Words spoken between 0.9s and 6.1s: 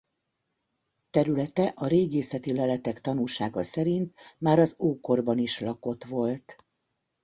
Területe a régészeti leletek tanúsága szerint már az ókorban is lakott